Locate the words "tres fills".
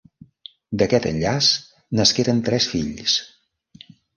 2.51-3.19